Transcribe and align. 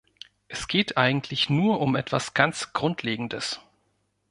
Es 0.47 0.67
geht 0.67 0.97
eigentlich 0.97 1.51
nur 1.51 1.79
um 1.79 1.95
etwas 1.95 2.33
ganz 2.33 2.73
Grundlegendes. 2.73 3.59